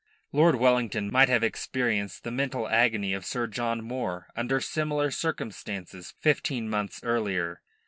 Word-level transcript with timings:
Lord 0.31 0.55
Wellington 0.55 1.11
might 1.11 1.29
have 1.29 1.43
experienced 1.43 2.23
the 2.23 2.31
mental 2.31 2.67
agony 2.67 3.13
of 3.13 3.23
Sir 3.23 3.45
John 3.45 3.83
Moore 3.83 4.29
under 4.35 4.59
similar 4.59 5.11
circumstances 5.11 6.15
fifteen 6.19 6.67
months 6.67 7.01
earlier. 7.03 7.61